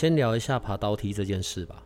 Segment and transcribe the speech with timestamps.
[0.00, 1.76] 先聊一下爬刀梯这件事吧。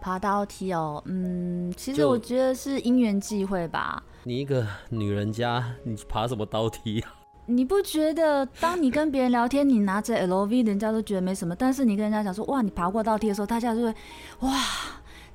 [0.00, 4.00] 爬刀梯哦，嗯，其实我觉得是因缘际会吧。
[4.22, 7.12] 你一个女人家，你爬什么刀梯啊？
[7.46, 13.94] 你不觉得，当你跟别人聊天，你拿着 LV，人家都觉得没什么，但是你跟人家讲说，哇，你爬过刀梯的时候，大家就会，
[14.42, 14.52] 哇，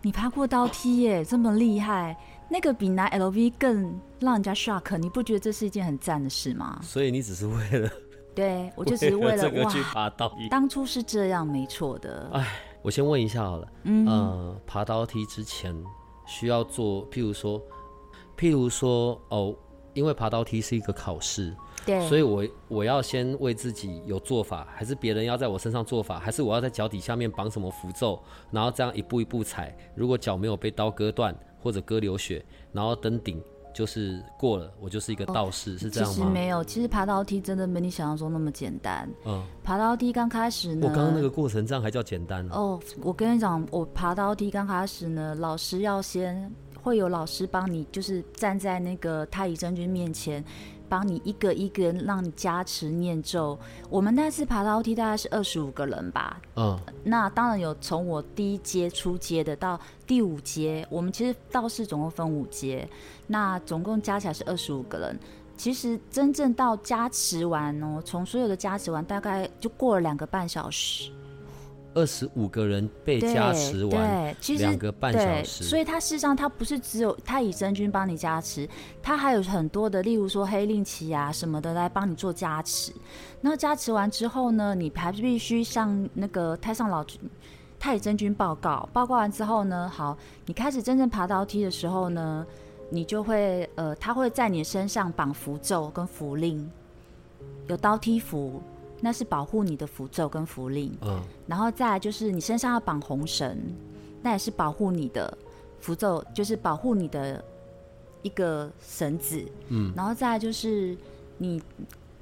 [0.02, 2.16] 你爬过刀梯耶，这么厉害，
[2.50, 6.80] 那个比拿 LV 更让人家 shock，你不觉得这是一件很赞的事吗？
[6.84, 7.90] 所以你只是为了。
[8.36, 10.50] 对，我就只是为了，为了这个去爬刀梯。
[10.50, 12.30] 当初是这样，没错的。
[12.34, 12.48] 哎，
[12.82, 15.76] 我先问一下好了，嗯，呃，爬刀梯之前
[16.26, 17.62] 需要做，譬如说，
[18.38, 19.56] 譬如说，哦，
[19.94, 28.20] 因为爬刀梯是一个考试，对，所以我我要先为自己有做法，还是别人要在我身上做法，还是我要在脚底下面绑什么符咒，
[28.50, 33.42] 然后这样一步一步踩，如果脚没有被刀割断或者割流血，然后登顶。
[33.74, 36.16] 就是过了，我就是一个道士，哦、是这样吗？
[36.16, 39.10] 其实没有，其实爬楼梯真的没你想象中那么简单。
[39.26, 42.48] 嗯，爬楼梯刚开始呢，我刚刚那个过程这样还叫简单？
[42.50, 46.52] 哦，我跟你讲，我爬楼梯刚开始呢，老师要先
[46.82, 50.44] 会有老师帮你，就是站在那个太乙真君面前。
[50.94, 53.58] 帮你一个一个让你加持念咒。
[53.90, 56.40] 我们那次爬楼梯大概是二十五个人吧。
[56.56, 62.88] 嗯，那当然有从我第一阶初阶的到第五阶，我们其实道士总共分五阶，
[63.26, 65.20] 那总共加起来是二十五个人。
[65.58, 71.12] 其实真正到加持完哦，从所有的加持完，大概就过了两个半小时。
[71.94, 75.64] 二十五个人被加持完，两个半小时。
[75.64, 78.68] 所以他事实上他不是只有太乙真君帮你加持，
[79.02, 82.92] 他还有很多的，例如说黑令旗啊什么的来帮你做加持。
[83.42, 87.20] 那加持完之后呢，你还必须向那个太上老君、
[87.80, 88.88] 太乙真君报告。
[88.92, 92.46] 报告完之后呢，好，你开始真正爬刀梯的时候呢，
[92.90, 96.70] 你就会呃，他会在你身上绑符咒跟符令，
[97.68, 98.62] 有刀梯符。
[99.06, 103.58] 那是保护你的符咒跟符令，嗯，然后再来就是你身上要绑红绳，
[104.22, 105.38] 那也是保护你的
[105.82, 107.44] 符咒，就是保护你的
[108.22, 110.98] 一个绳子，嗯，然后再来就是
[111.38, 111.62] 你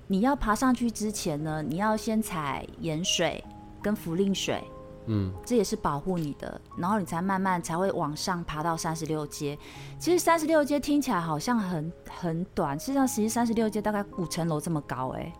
[0.07, 3.43] 你要爬上去之前呢，你要先踩盐水
[3.79, 4.63] 跟符令水，
[5.05, 9.55] 嗯，这也是保护你的，然后你才慢慢才会往上爬到三十六阶。
[9.99, 15.31] 其实三十六阶听起来好像很很短，实际上实际三十六阶大概五层楼这么高，哎。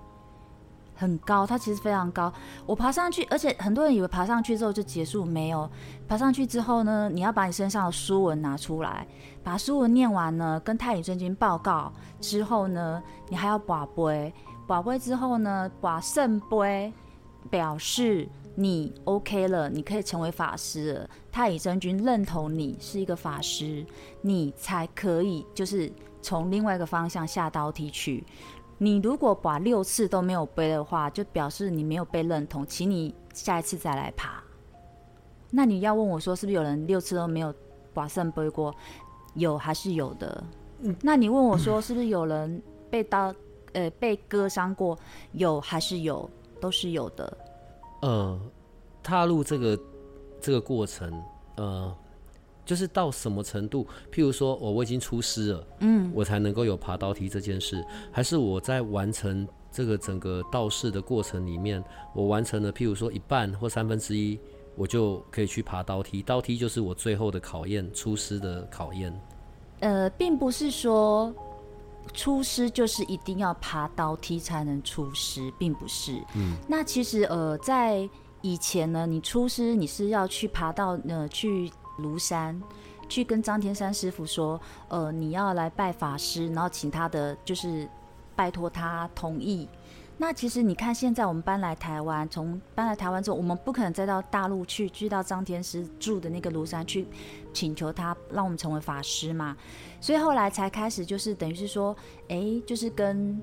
[0.95, 2.31] 很高，它其实非常高。
[2.65, 5.69] 我爬上去，而且很多人以为爬上去之后就结束，没有。
[6.07, 9.07] 爬上去之后呢，你要把你身上的书文拿出来，
[9.43, 14.33] 把书文念完呢，跟太乙真君报告之后呢，你还要把杯，
[14.67, 16.93] 把杯之后呢，把圣杯，
[17.49, 21.09] 表示你 OK 了，你可以成为法师了。
[21.31, 23.85] 太乙真君认同你是一个法师，
[24.21, 25.91] 你才可以就是
[26.21, 28.23] 从另外一个方向下刀梯去。
[28.83, 34.43] 你如果把六次都没有背的话，就表示你没有被认同，请你下一次再来爬。
[35.51, 37.53] 那你要问我说，是不是有人六次都没有
[37.93, 38.73] 把圣背过？
[39.35, 40.43] 有还是有的？
[40.79, 40.95] 嗯。
[41.03, 42.59] 那你问我说，是不是有人
[42.89, 43.31] 被刀
[43.73, 44.97] 呃被割伤过？
[45.33, 46.27] 有还是有？
[46.59, 47.37] 都是有的。
[48.01, 48.41] 呃，
[49.03, 49.79] 踏入这个
[50.41, 51.23] 这个过程，
[51.57, 51.95] 呃。
[52.71, 53.85] 就是到什么程度？
[54.13, 61.83] 譬如说，我我已经出师了，嗯，我才能够有爬刀梯这件事，还是我在完成这个整个道士的过程里面，
[62.15, 64.39] 我完成了，譬如说一半或三分之一，
[64.77, 66.23] 我就可以去爬刀梯。
[66.23, 69.13] 刀梯就是我最后的考验，出师的考验。
[69.81, 71.35] 呃，并不是说
[72.13, 76.13] 出师就是一定要爬刀梯才能出师，并不是。
[76.37, 78.09] 嗯，那其实呃，在
[78.39, 81.69] 以前呢，你出师你是要去爬到呃去。
[81.99, 82.61] 庐山
[83.09, 87.87] 去跟张天山师傅说，呃，你要来拜法师，然后请他的就是
[88.35, 89.67] 拜托他同意。
[90.17, 97.07] 那其实你看，现在我们搬来台湾，从搬来台湾之后，我们不可能再到大陆去，去到张天师住的那个庐山去
[97.51, 99.57] 请求他让我们成为法师嘛。
[99.99, 101.95] 所以后来才开始，就是等于是说，
[102.27, 103.41] 哎、就是跟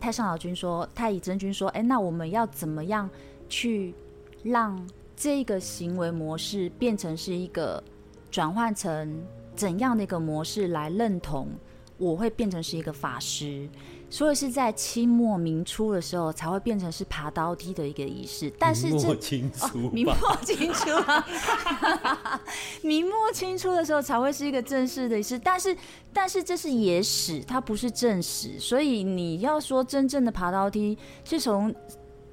[0.00, 3.08] 太上老君说，太乙真君说，哎、那我们要怎么样
[3.48, 3.94] 去
[4.42, 4.82] 让？
[5.20, 7.82] 这个行为模式变成是一个
[8.30, 9.20] 转换成
[9.56, 11.48] 怎样的一个模式来认同
[11.96, 13.68] 我会变成是一个法师？
[14.08, 18.50] 所以是在清末明初的时候才会变成是爬刀梯的一个仪式。
[18.60, 22.40] 但是明末清初，哦，明末清初啊，
[22.82, 25.36] 明末清初的时候才会是一个正式的仪式。
[25.36, 25.76] 但是，
[26.12, 31.74] 但是这是野史，它不是正史，所以你要说真正的爬刀梯是从。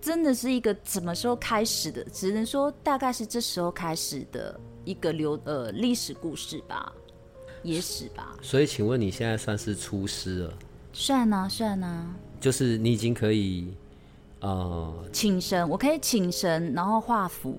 [0.06, 2.04] 真的是一个什么时候开始的？
[2.14, 6.94] 只能说大概是这时候开始的一个流呃历史故事吧，
[7.64, 8.38] 野史吧。
[8.40, 10.54] 所以，请问你现在算是出师了？
[10.94, 12.16] 算啊，算啊。
[12.40, 13.74] 就是你已经可以
[14.42, 17.58] 呃请神，我可以请神，然后画符。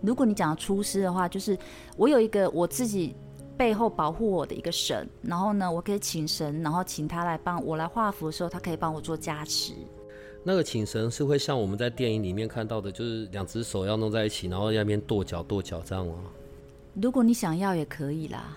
[0.00, 1.58] 如果你讲出师的话，就是
[1.98, 3.14] 我有一个我自己
[3.54, 9.74] 背后保护我的一个神，然后呢，我可以请神，然后请他来帮我来画符的时候，他可以帮我做加持。
[10.44, 16.14] 那个请神是会像我们在电影里面看到的，就是两只手要弄在一起，然后在那边跺脚跺脚这样吗？
[17.00, 18.56] 如果你想要也可以啦。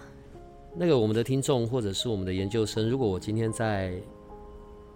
[0.75, 3.93] 那个我们的听众或者是我们的研究生，如果我今天在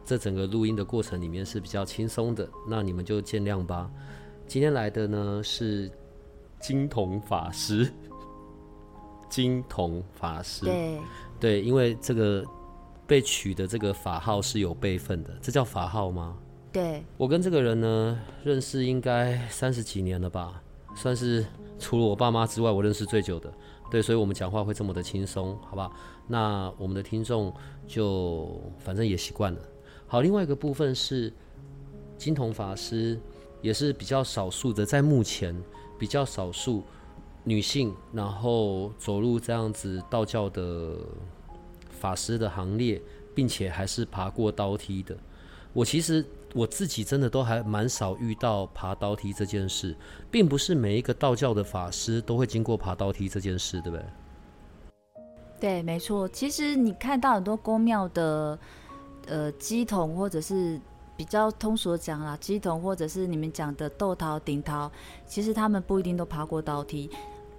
[0.04, 3.90] 这整个录音的过程里面是比较轻松的，那你们就见谅吧。
[4.48, 5.90] 今天来的呢是
[6.60, 7.90] 金童法师，
[9.30, 11.00] 金童法师，对
[11.40, 12.44] 对，因为这个
[13.06, 16.36] 被取的这个法号是有辈分的，这叫法号吗？
[16.72, 20.62] 对，我跟这个人呢认识应该三十几年了吧，
[20.96, 21.44] 算是
[21.80, 23.52] 除了我爸妈之外我认识最久的。
[23.90, 25.92] 对，所以我们讲话会这么的轻松，好吧？
[26.28, 27.52] 那我们的听众
[27.88, 29.60] 就反正也习惯了。
[30.06, 31.34] 好，另外一个部分是
[32.20, 33.20] 金童法师，
[33.64, 35.60] 也是比较少数的，在目前
[35.98, 36.84] 比较少数
[37.44, 40.98] 女性，然后走入这样子道教的
[41.90, 43.02] 法师的行列，
[43.34, 45.18] 并且还是爬过刀梯的。
[45.74, 46.24] 我其实。
[46.54, 49.96] 我自己真的都还蛮少遇到爬刀梯这件事，
[50.32, 54.06] 并不是每一个道教的法师都会经过爬刀梯这件事，对不对？
[55.60, 56.28] 对，没错。
[56.30, 58.58] 其实你看到很多宫庙的
[59.28, 60.80] 呃鸡童，或者是
[61.16, 64.92] 比较通俗讲啦，鸡童或者是你们讲的斗桃、顶桃，
[65.28, 67.10] 其实他们不一定都爬过刀梯，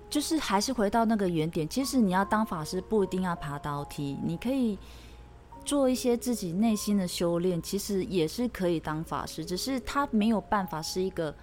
[0.09, 1.69] 就是还是回到那个原点。
[1.69, 4.79] 其实你要当法师，不一定要爬刀梯，你可以。
[5.65, 11.35] 做一些自己内心的修炼，其实也是可以当法师，只是他没有办法是一个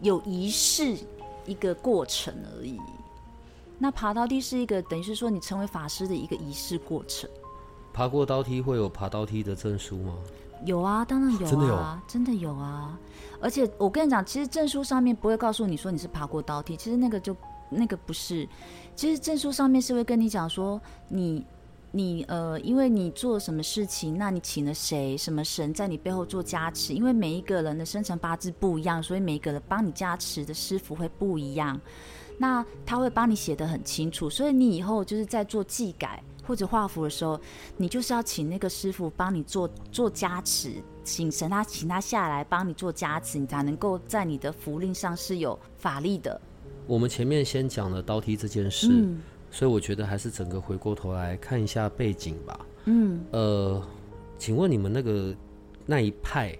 [0.00, 0.96] 有仪式
[1.44, 2.80] 一个过程而已。
[3.78, 7.28] 那爬刀梯是一个等于是说你成为法师的一个仪式过程。
[7.92, 10.14] 爬过刀梯会有爬刀梯的证书吗？
[10.64, 12.98] 有啊，当然有啊，真的有，真的有啊。
[13.40, 17.36] 而且我跟你讲，其实证书上面不会告诉你说你是爬过刀梯，其实那个就
[17.68, 18.48] 那个不是，
[18.94, 21.44] 其实证书上面是会跟你讲说你。
[21.96, 25.16] 你呃，因为你做什么事情，那你请了谁？
[25.16, 26.92] 什么神在你背后做加持？
[26.92, 31.80] 因为每一个人的生辰八字不一样，所以每一个人帮你加持的师傅会不一样。
[32.36, 37.40] 那他会帮你写得很清楚，所以你以后就是在做技改或者画符的时候，
[37.76, 40.72] 你就是要请那个师傅帮你做做加持，
[41.04, 46.40] 请神他请他下来帮你做加持，你才能够在你的符令上是有法力的。
[46.88, 48.88] 我们前面先讲了刀梯这件事。
[48.90, 49.20] 嗯
[49.54, 52.66] 所以我觉得还是整个回过头来看一下背景吧。
[52.86, 53.80] 嗯，呃，
[54.36, 55.32] 请问你们那个
[55.86, 56.58] 那一派，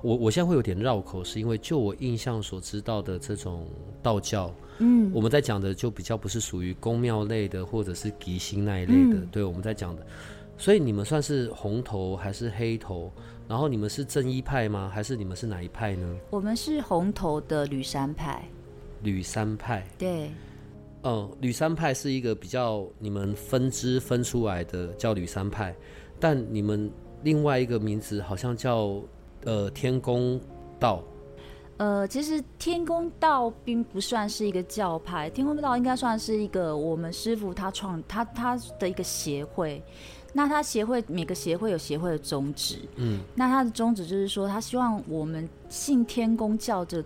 [0.00, 3.66] 我我现在会有点绕口，是因为就我印象所知道的这种
[4.02, 9.20] 道教，嗯，我们在讲的就比较不是属于宫庙类的，或者是吉星那一类的。
[9.20, 10.06] 嗯、对，我们在讲的，
[10.56, 13.12] 所以你们算是红头还是黑头？
[13.46, 14.90] 然后你们是正一派吗？
[14.90, 16.16] 还是你们是哪一派呢？
[16.30, 18.42] 我们是红头的吕山派。
[19.02, 20.30] 吕山派，对。
[21.06, 25.76] 嗯，吕三派是一个比较你们分支分出来的，叫吕三派，
[26.18, 26.90] 但你们
[27.22, 29.02] 另外一个名字好像叫
[29.44, 30.40] 呃天公
[30.80, 31.02] 道。
[31.76, 39.82] 呃，其实天公道并不算是一个教派，天公道应该算是一个我们师傅他创他他的一个协会。
[40.32, 47.04] 那他协会每个协会有协会的宗旨，嗯，那他的宗旨就是说，他希望我们信天公教的。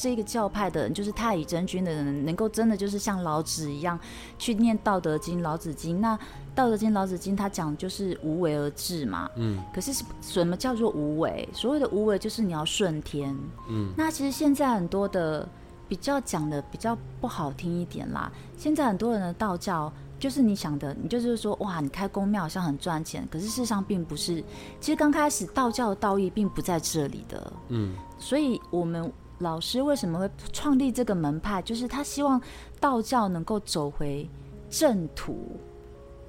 [0.00, 3.98] 这个教派的人，就是太乙真君的人，能够真的就是像老子一样
[4.38, 5.96] 去念《道德经》《老子经》。
[5.98, 6.16] 那
[6.54, 9.28] 《道德经》《老子经》他讲就是无为而治嘛。
[9.34, 9.58] 嗯。
[9.74, 11.48] 可是什么叫做无为？
[11.52, 13.36] 所谓的无为就是你要顺天。
[13.68, 13.92] 嗯。
[13.96, 15.48] 那其实现在很多的
[15.88, 18.30] 比较讲的比较不好听一点啦。
[18.56, 24.44] 现在很多人的道教就是你想的，你就是说哇，你开公庙好像很赚钱，可是事实上并不是。
[24.80, 27.52] 其实刚开始道教的道义并不在这里的。
[27.70, 27.96] 嗯。
[28.16, 29.12] 所以我们。
[29.38, 31.62] 老师为什么会创立这个门派？
[31.62, 32.40] 就是他希望
[32.80, 34.28] 道教能够走回
[34.68, 35.56] 正途，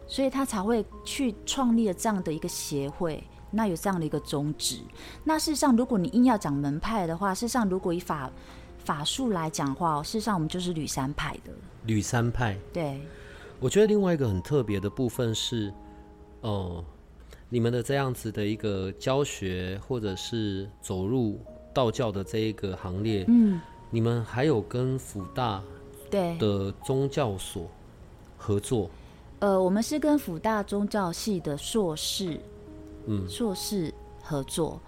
[0.07, 3.23] 所以他才会去创立了这样的一个协会。
[3.51, 4.79] 那有这样的一个宗旨。
[5.23, 8.31] 那事实上，如果你硬要讲门派的话，事实上，如果以法
[8.77, 11.51] 法术来讲的话，事实上我们就是吕山派的。
[11.85, 12.55] 吕山派。
[12.71, 13.01] 对。
[13.59, 15.73] 我觉得另外一个很特别的部分是，
[16.41, 16.85] 哦、呃，
[17.49, 21.39] 你们的这样子的一个教学，或者是走入
[21.73, 23.59] 道教的这一个行列，嗯，
[23.89, 25.61] 你们还有跟辅大
[26.09, 27.67] 对的宗教所
[28.37, 28.89] 合作？
[29.39, 32.39] 呃，我们是跟辅大宗教系的硕士，
[33.05, 34.79] 嗯，硕士合作。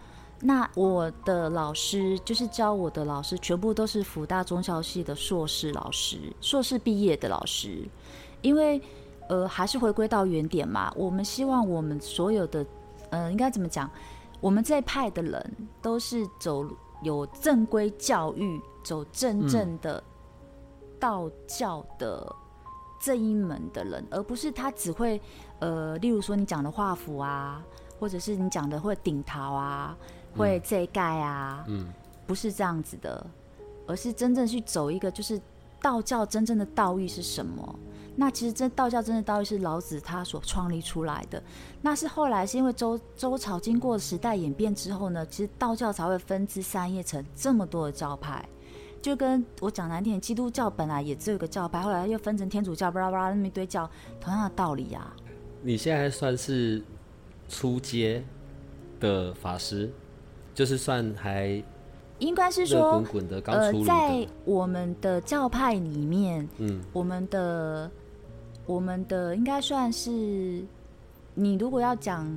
[0.44, 7.88] 那我的老师就是教我的老师，全部都是辅大宗教系的硕士老师，硕士毕业的老师。
[8.42, 8.82] 因为，
[9.30, 12.66] 呃，还是回归到原点嘛，我们希望我们所有的，
[13.12, 13.88] 呃，应该怎么讲？
[14.42, 16.68] 我们这一派的人都是走
[17.04, 20.04] 有正规教育、走真正的
[21.00, 22.36] 道教的
[23.00, 25.22] 这一门的人，嗯、而不是他只会，
[25.60, 27.64] 呃，例如说你讲的画符啊，
[28.00, 29.98] 或者是你讲的会顶桃啊。
[30.34, 31.92] 会这一盖啊，嗯，
[32.26, 33.28] 不是这样子的，
[33.86, 35.38] 而是真正去走一个，就是
[35.82, 37.80] 道教真正的道义是什么？
[38.16, 41.42] 那其实这道教真的道义是老子他所创立出来的。
[41.82, 48.48] 那是后来是因为周周朝经过时代演变之后呢，其实道教才会分支三叶成这么多的教派。
[49.02, 53.90] 就跟我讲难听，基督教本来也只有一个教派，后来又分成天主教，巴拉巴拉那么一堆教，
[54.20, 55.16] 同样的道理呀、啊。
[55.64, 56.84] 你现在算是
[57.50, 58.24] 初阶
[59.00, 59.90] 的法师？
[60.54, 61.64] 就是算还
[62.20, 63.04] 应该是说，
[63.46, 67.90] 呃，在我们的教派里面，嗯，我们的
[68.66, 70.64] 我们的应该算是，
[71.34, 72.28] 你如果要讲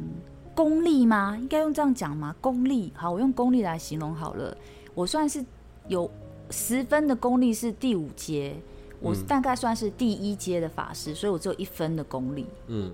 [0.54, 1.37] 功力吗？
[1.40, 2.35] 应该用这样讲吗？
[2.40, 4.57] 功力，好，我用功力来形容好了。
[4.95, 5.45] 我算是
[5.88, 6.11] 有
[6.50, 8.54] 十分的功力，是第五阶，
[9.00, 12.47] 我大概算是第一阶的法师，所以我只有一分的功力。
[12.69, 12.93] 嗯，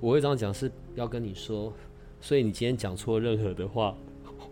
[0.00, 1.72] 我会这样讲是要跟你说，
[2.20, 3.94] 所以你今天讲错任何的话。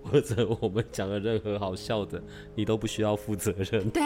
[0.02, 2.22] 或者我们讲的任何好笑的，
[2.54, 3.90] 你都不需要负责任。
[3.90, 4.02] 对，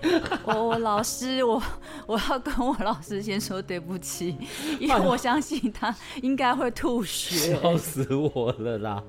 [0.44, 1.62] 我我老师，我
[2.06, 4.36] 我要跟我老师先说对不起，
[4.78, 9.04] 因为我相信他应该会吐血，笑死我了啦。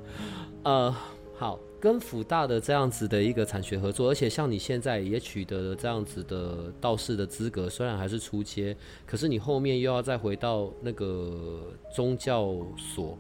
[0.63, 0.95] 呃，
[1.37, 13.17] 好，跟辅大的这样子的一个产学合作，而且像你现在也取得了这样子的道士的资格，虽然还是初阶，可是你后面又要再回到那个宗教所，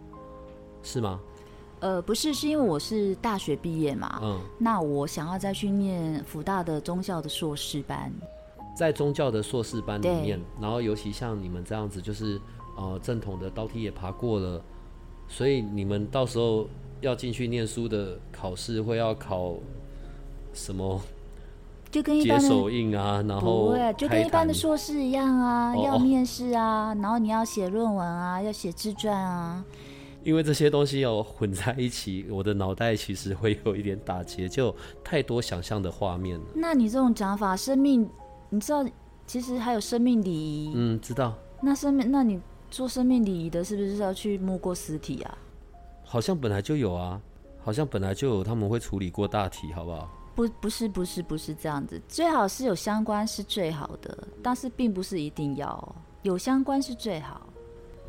[0.81, 1.21] 是吗？
[1.79, 8.11] 呃，不是，是因为我是大学毕业嘛，嗯，那我想要再去念福大的宗教的硕士班，
[8.75, 12.39] 在宗教的硕士班里面，然后尤其像你们这样子，就是
[12.75, 14.61] 呃正统的刀梯也爬过了，
[15.27, 16.67] 所以你们到时候
[17.01, 19.55] 要进去念书的考试会要考
[20.53, 21.01] 什么？
[21.91, 29.63] 就跟一般的手印啊，然后不会，就跟一般的硕士一样啊，哦、要面试啊，然后你要写论文啊，要写自传啊。
[30.23, 36.45] 因为这些东西要混在一起，我的脑袋其实会有一点打结，就太多想象的画面了。
[36.53, 38.07] 那你这种讲法，生命，
[38.49, 38.85] 你知道，
[39.25, 40.73] 其实还有生命礼仪。
[40.75, 41.37] 嗯，知道。
[41.61, 45.37] 那生命，那你做生命礼仪的，是不是要去摸过尸体啊？
[46.03, 47.21] 好像本来就有啊，
[47.59, 50.09] 好像本来就有，他们会处理过大体，好不好？
[50.35, 52.01] 不，不是，不是，不是这样子。
[52.07, 57.48] 最好是有相关是最好的，但是并不是一定要有相关是最好。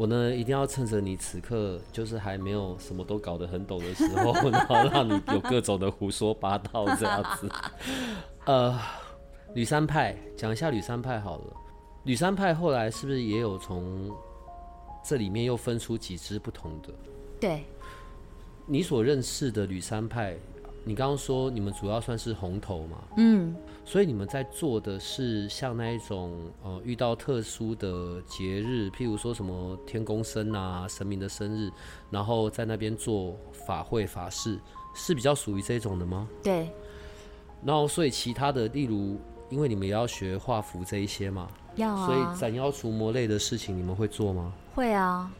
[0.00, 7.46] 我呢，一定要趁着你此刻就是还没有什么都搞得很懂的时候，然后让你有各种的胡说八道这样子。
[8.46, 8.80] 呃，
[9.52, 11.54] 吕三派，讲一下吕三派好了。
[12.04, 14.10] 吕三派后来是不是也有从
[15.04, 16.94] 这里面又分出几支不同的？
[17.38, 17.62] 对，
[18.64, 20.34] 你所认识的吕三派。
[20.82, 22.96] 你刚刚说你们主要算是红头嘛？
[23.16, 26.32] 嗯，所以你们在做的是像那一种
[26.62, 31.70] 呃，遇到特殊的节日，譬如说什么天公生啊、神明的生日，
[32.10, 34.58] 然后在那边做法会法事，
[34.94, 36.26] 是比较属于这种的吗？
[36.42, 36.68] 对。
[37.62, 39.18] 然后，所以其他的，例如，
[39.50, 41.46] 因为你们也要学画符这一些嘛，
[41.76, 42.06] 要啊。
[42.06, 44.50] 所以斩妖除魔类的事情，你们会做吗？
[44.74, 45.30] 会啊。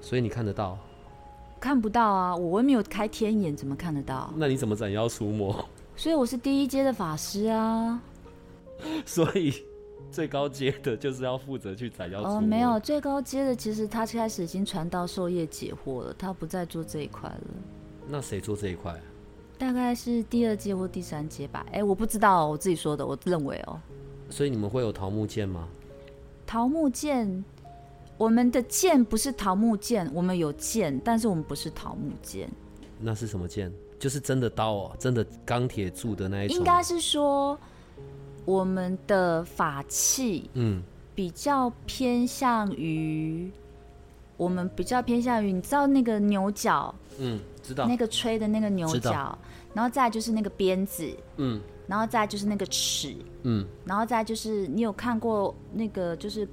[0.00, 0.76] 所以你看得到。
[1.60, 4.32] 看不到啊，我又没有开天眼，怎么看得到？
[4.36, 5.64] 那你怎么斩妖除魔？
[5.96, 8.00] 所以我是第一阶的法师啊。
[9.04, 9.52] 所以
[10.10, 12.36] 最高阶的就是要负责去斩妖除魔。
[12.36, 17.40] 哦，没有，最高阶的其实他开始已经传道授业解惑了，他不再做这一块了。
[18.06, 18.94] 那谁做这一块？
[19.58, 21.66] 大概是第二阶或第三阶吧。
[21.72, 23.80] 哎，我不知道，我自己说的，我认为哦。
[24.30, 25.68] 所以你们会有桃木剑吗？
[26.46, 27.44] 桃木剑。
[28.18, 32.50] 我们的剑不是桃木剑，我们有剑，但是我们不是桃木剑。
[33.00, 33.72] 那是什么剑？
[33.96, 36.56] 就是真的刀哦，真的钢铁铸的那一种。
[36.56, 37.56] 应该是说，
[38.44, 40.82] 我们的法器，嗯，
[41.14, 43.48] 比较偏向于，
[44.36, 49.38] 我们比较偏向于，你知道那个牛角，嗯，知道那个吹的那个牛角，
[49.72, 56.48] 然后再就是那个鞭子，嗯，然后再就是那个尺，嗯，然后再就是你有看过那个就是。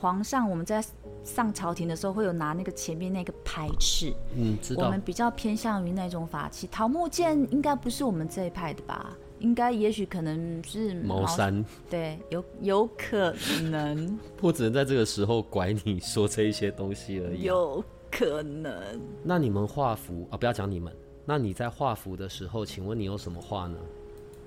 [0.00, 0.84] 皇上，我们在
[1.24, 4.14] 上朝廷的时候会有拿那个前面那个排翅。
[4.34, 4.84] 嗯，知道。
[4.84, 9.16] 我们比较偏向于那种法器，桃木剑应该不是我们这一派的吧？
[9.40, 11.64] 应该也许可能是茅山。
[11.88, 13.32] 对，有有可
[13.70, 14.18] 能。
[14.42, 17.42] 我只能在这个时候拐你说这一些东西而已。
[17.42, 18.74] 有可能。
[19.22, 20.36] 那你们画符啊？
[20.36, 20.92] 不要讲你们。
[21.24, 23.76] 那你在画符的时候，请问你有什么画呢？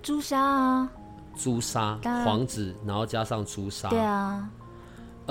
[0.01, 0.91] 朱砂啊。
[1.37, 3.89] 朱砂，黄纸，然后加上朱砂。
[3.89, 4.49] 对啊。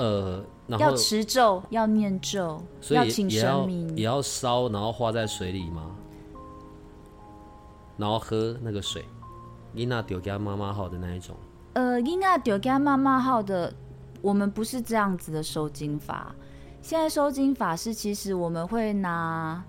[0.01, 5.95] 呃，然后要持咒，要念咒，所以要请神明，也要烧，然后化在水里吗？
[7.97, 9.05] 然后喝那个水，
[9.75, 11.35] 伊娜丢给妈妈号的那一种。
[11.73, 13.71] 呃，伊娜丢给妈妈号的，
[14.23, 16.33] 我们不是这样子的收金法。
[16.81, 19.63] 现在收金法是，其实我们会拿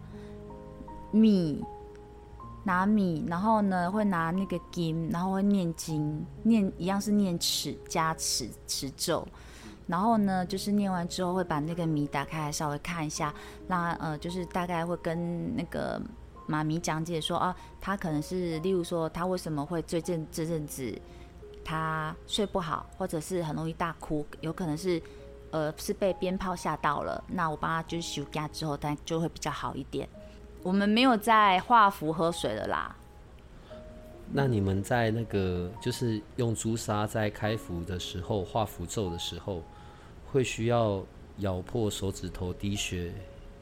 [1.10, 1.62] 米，
[2.64, 9.28] 拿米，然后呢会拿那个金，然后会念经，念一样是念持加持持咒。
[9.92, 13.34] 然后呢，就是念完之后会把那个谜打开来稍微看一下，
[13.66, 16.00] 那呃，就是大概会跟那个
[16.46, 20.98] 妈咪讲解说啊，他可能是，例如说他为什么会最近这阵子
[21.62, 25.00] 他睡不好，或者是很容易大哭，有可能是
[25.50, 27.22] 呃是被鞭炮吓到了。
[27.28, 30.08] 那我帮他就是休假之后，他就会比较好一点。
[30.62, 32.96] 我们没有在画符喝水了啦。
[34.32, 39.62] 那你们在那个就是用朱砂在开符的时候画符咒的时候，
[40.32, 41.04] 会需要
[41.38, 43.12] 咬破手指头滴血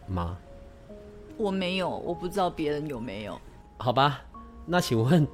[0.07, 0.39] 吗？
[1.37, 3.39] 我没有，我不知道别人有没有。
[3.79, 4.23] 好吧，
[4.67, 5.27] 那请问，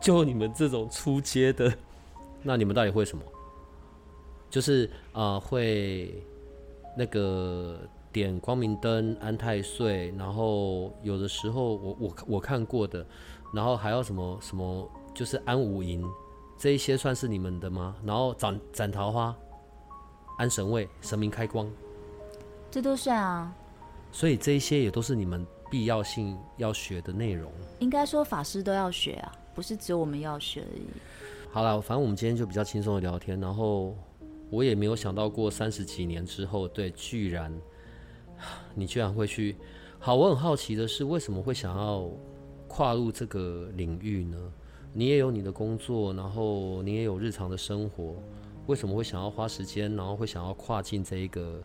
[0.00, 1.72] 就你们这种出街的，
[2.42, 3.22] 那你们到底会什么？
[4.50, 6.12] 就是啊、呃，会
[6.96, 7.78] 那个
[8.10, 13.06] 点光明灯、安太岁，然后有的时候我我我看过的。
[13.54, 16.02] 然后还有什么什么，就是安五营，
[16.56, 17.94] 这一些算是你们的吗？
[18.02, 19.36] 然后斩斩桃花，
[20.42, 21.70] 安神位，神明开光，
[22.68, 23.54] 这都算啊。
[24.10, 27.48] 所以这一些也都是你们必要性要学的内容。
[27.78, 30.82] 应该说法师都要学啊，不是只有我们要学而已。
[31.52, 33.38] 好了，反正我们今天就比较轻松的聊天。
[33.38, 33.96] 然后
[34.50, 37.56] 我也没有想到过三十几年之后，对，居然
[38.74, 39.54] 你居然会去。
[40.00, 42.10] 好，我很好奇的是，为什么会想要？
[42.74, 44.38] 跨入这个领域呢，
[44.94, 48.14] 你也有你的工作，然后你也有日常的生活，
[48.66, 51.62] 为什么会想要花时间，然后会想要跨进这一个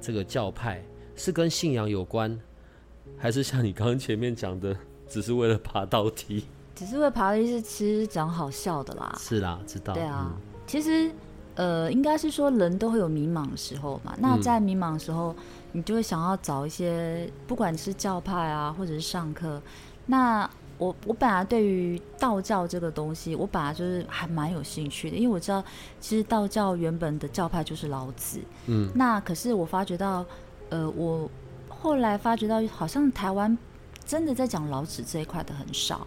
[0.00, 0.82] 这个教派？
[1.16, 2.36] 是跟信仰有关，
[3.16, 4.76] 还是像你刚刚前面讲的，
[5.06, 6.44] 只是为了爬楼梯？
[6.74, 9.16] 只是为了爬楼梯是其实讲好笑的啦。
[9.18, 9.94] 是啦，知道。
[9.94, 11.10] 对啊，嗯、其实
[11.54, 14.12] 呃，应该是说人都会有迷茫的时候嘛。
[14.18, 15.36] 那在迷茫的时候，嗯、
[15.70, 19.62] 你就会想要找一些，不管是教派啊，或者是上课。
[20.06, 25.62] 那我我本来对于道教这个东西，我本来就是还蛮有兴趣的，因为我知道
[26.00, 28.40] 其实道教原本的教派就是老子。
[28.66, 28.90] 嗯。
[28.94, 30.24] 那可是我发觉到，
[30.70, 31.30] 呃，我
[31.68, 33.56] 后来发觉到，好像台湾
[34.04, 36.06] 真的在讲老子这一块的很少。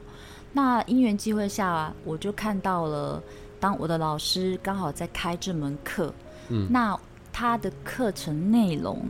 [0.51, 3.23] 那因缘机会下，我就看到了，
[3.59, 6.13] 当我的老师刚好在开这门课。
[6.49, 6.67] 嗯。
[6.69, 6.99] 那
[7.31, 9.05] 他的课程内容，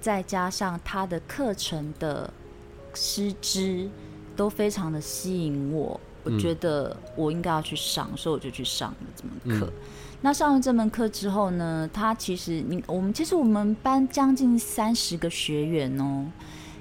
[0.00, 2.32] 再加上他的课程的
[2.94, 3.90] 师资。
[4.36, 9.66] 都非常的吸引我，我觉得我应该要去上，嗯、所以我就去上了这门课。
[9.66, 9.72] 嗯、
[10.20, 16.26] 那上了这门课之后呢，他其实你我们其实我们班将近三十个学员哦，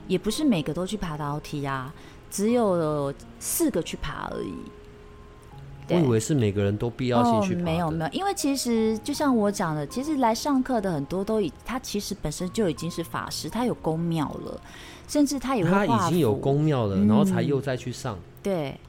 [0.08, 1.94] 也不是每个都去爬楼梯啊，
[2.30, 4.54] 只有四个去爬而已。
[5.88, 7.62] 我以为是每个人都必要性去爬。
[7.62, 14.60] 哦，没有没有，因为其实就像我讲的，其实来上课的很多都已，他其实本身就已经是法师，他有宫庙了。
[15.08, 18.18] 甚至他也会，他已经有宫庙了，嗯、然后才又再去上。
[18.42, 18.80] 对，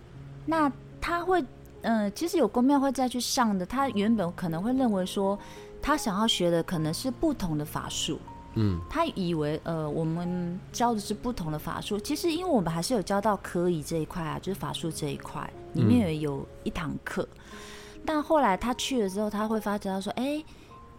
[0.44, 1.40] 那他会，
[1.82, 3.64] 嗯、呃，其实有宫庙会再去上的。
[3.64, 5.38] 他原本可能会认为说，
[5.80, 8.18] 他想要学的可能是不同的法术。
[8.58, 11.98] 嗯，他以为，呃，我们教的是不同的法术。
[11.98, 17.28] 其实，因为我们还是有教到科仪这一块啊，就是法术这一块，里面有有一堂课。
[17.32, 20.42] 嗯、但后来他去了之后，他会发觉到说，哎，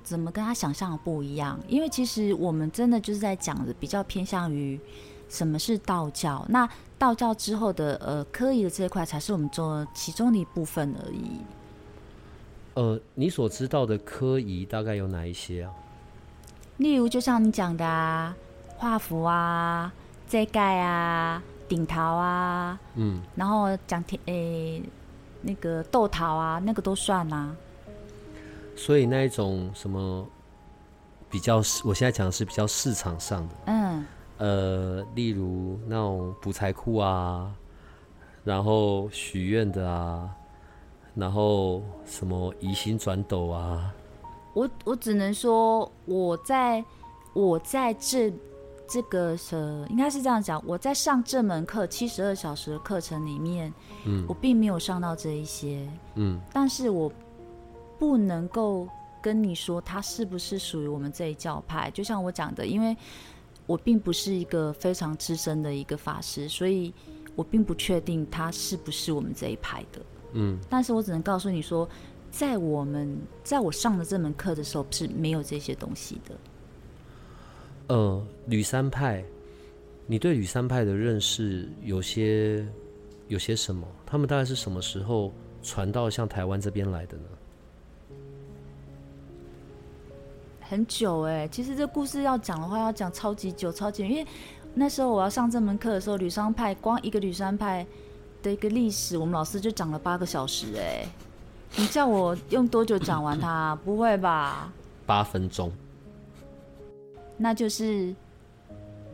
[0.08, 1.60] 怎么跟他想象的不一样？
[1.68, 4.80] 因为其实我们真的就是在讲的比较偏向于。
[5.30, 6.46] 什么是道教？
[6.48, 6.66] 那
[6.98, 11.42] 道教之后的呃科仪的这一块，才是我们做其中的一部分而已。
[12.76, 15.74] 呃，你所知道的科仪大概有哪一些啊？
[16.78, 18.34] 例如，就像你讲的啊，
[18.78, 19.92] 画符啊，
[20.30, 24.82] 遮盖啊，顶桃啊，嗯，然后讲天诶，
[25.42, 27.54] 那个斗桃啊，那个都算啊。
[28.78, 30.26] 所以那一种什么
[31.30, 34.06] 比较，我现在讲的是比较市场上的，嗯。
[34.38, 37.52] 呃，例如那种补财库啊，
[38.44, 40.30] 然后许愿的啊，
[41.16, 43.92] 然后什么移星转斗啊。
[44.54, 46.86] 我我只能说，我在
[47.34, 48.32] 我在这
[48.88, 53.74] 这个呃，应该是这样讲，我在上这门课七十二小时的课程里面，
[54.06, 57.12] 嗯，我并没有上到这一些，嗯，但是我
[58.00, 58.88] 不能够
[59.22, 61.90] 跟你说他是不是属于我们这一教派。
[61.92, 62.96] 就像我讲的，因为
[63.66, 66.94] 我并不是一个非常资深的一个法师，所以
[67.36, 70.02] 我并不确定他是不是我们这一派的，
[70.34, 71.88] 嗯，但是我只能告诉你说。
[72.30, 76.36] 在我们在我上的这门课的时候是没有这些东西的。
[77.88, 79.24] 呃，吕三派，
[80.06, 82.68] 你对吕三派的认识有些
[83.30, 83.88] 有些什么？
[84.06, 85.34] 他们大概是什么时候
[85.64, 87.24] 传到像台湾这边来的呢？
[90.70, 94.28] 很久哎、欸，其实这故事要讲的话要讲超级久，超级久，因为
[94.74, 97.86] 那时候我要上这门课的时候，吕商派光一个吕商派
[98.44, 101.10] 的一个历史，我们老师就讲了八个小时哎、欸。
[101.76, 103.76] 你叫我用多久讲完它？
[103.84, 104.72] 不会吧？
[105.06, 105.72] 八分钟。
[107.38, 108.16] 那就是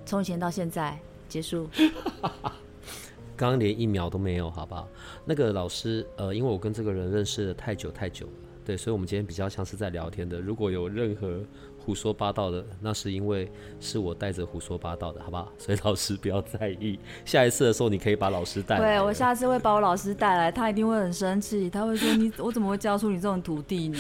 [0.06, 1.68] 从以前到现在结束。
[3.36, 4.88] 刚刚连一秒都没有，好不好？
[5.26, 8.34] 那个老师，呃，因为我跟这个人认识了太久太久了，
[8.66, 10.40] 对，所以我们今天比较像是在聊天的。
[10.40, 11.40] 如果有任何
[11.78, 15.52] 胡说八道的，那是因为是我带着胡说八道的，好不好？
[15.58, 16.98] 所以老师不要在意。
[17.26, 18.82] 下一次的时候，你可以把老师带来。
[18.82, 24.00] 对，我下次会把我老师带来，他一定会很生气，他会说：“你我怎么会教出你这种徒弟呢？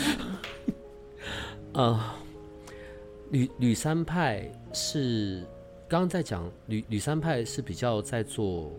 [1.73, 1.99] ”呃，
[3.32, 5.43] 吕吕三派是
[5.89, 8.71] 刚刚在讲吕吕三派是比较在做，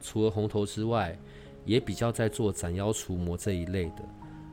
[0.00, 1.18] 除了红头之外，
[1.64, 4.04] 也比较在做斩妖除魔这一类的。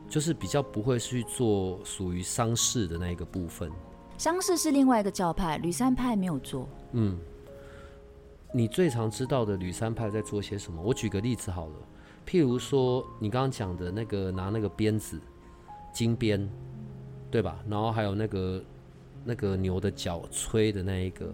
[0.08, 3.72] 就是比较不会去做属于丧事的那一个部分，
[4.18, 6.70] 丧事是另外一个教派，吕三派没有做。
[6.94, 7.18] 嗯，
[8.54, 10.82] 你最常知道的吕三派在做些什么？
[10.82, 11.74] 我举个例子好了，
[12.26, 15.20] 譬如说你刚刚讲的那个拿那个鞭子，
[15.92, 16.50] 金鞭，
[17.30, 17.60] 对吧？
[17.68, 18.64] 然后还有那个
[19.24, 21.34] 那个牛的角吹的那一个，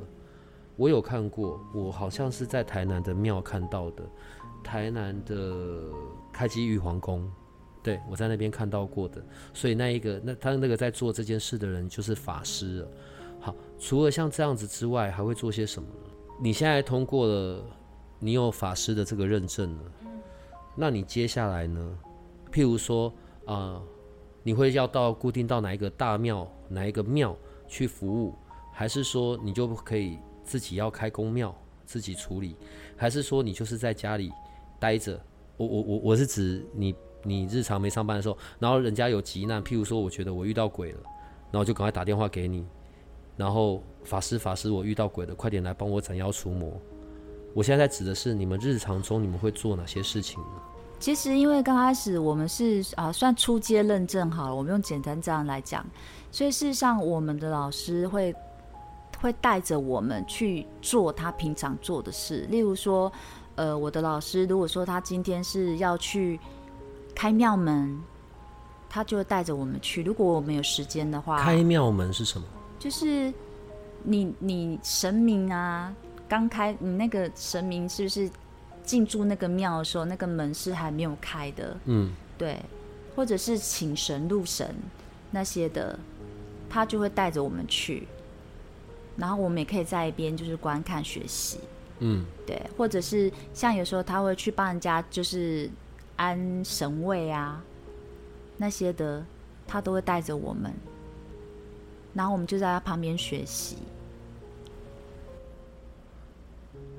[0.78, 4.04] 我有看过，我好像是在台南的庙看到的，
[4.64, 5.84] 台南的
[6.32, 7.30] 开基玉皇宫。
[7.84, 9.20] 对，我在那边看到过的，
[9.54, 12.88] 所以那一个，那他那个在做这件事的人就是法师了。
[13.40, 16.12] 好，除了像这样子之外，还会做些什么呢？
[16.40, 17.66] 你现在通过了，
[18.20, 19.92] 你有法师的这个认证了，
[20.76, 21.98] 那你接下来呢？
[22.52, 23.10] 譬如说
[23.46, 23.84] 啊、呃，
[24.44, 27.36] 你会要到固定到哪一个大庙、哪一个庙
[27.68, 28.36] 去服务，
[28.72, 32.56] 还是说你就可以自己要开宫庙自己处理，
[32.96, 34.32] 还是说你就是在家里
[34.80, 35.20] 待着？
[35.58, 36.94] 我我我我是指你。
[37.24, 41.00] 你日常没上班的时候，然后人家有急难，譬如说，我觉得我遇到鬼了，
[41.52, 42.66] 然后就赶快打电话给你，
[43.38, 46.72] 然后法师法师，我遇到鬼了，快点来帮我斩妖除魔。
[47.54, 50.62] 我现在在指的是你们日常中你们会做哪些事情呢？
[51.00, 55.86] 其实因为刚开始我们是啊算初阶认证好了，我们用简单这样来讲，
[56.32, 58.34] 所以事实上我们的老师会
[59.20, 63.12] 会带着我们去做他平常做的事，例如说，
[63.56, 66.40] 呃，我的老师如果说他今天是要去。
[67.22, 68.02] 开庙门，
[68.90, 70.02] 他就会带着我们去。
[70.02, 72.48] 如果我们有时间的话，开庙门是什么？
[72.80, 73.32] 就是
[74.02, 75.96] 你你神明啊，
[76.28, 78.28] 刚开你那个神明是不是
[78.84, 81.78] 进驻那个庙的时候，那个门是还没有开的？
[81.86, 82.60] 嗯，对，
[83.16, 84.74] 或者是请神入神
[85.30, 86.00] 那些的，
[86.72, 88.08] 他就会带着我们去，
[89.16, 91.60] 然后我们也可以在一边就是观看学习。
[92.00, 95.70] 嗯，对，或者是像有时候他会去帮人家就是。
[96.22, 97.60] 安神位啊，
[98.56, 99.26] 那些的，
[99.66, 100.72] 他都会带着我们，
[102.14, 103.78] 然后我们就在他旁边学习。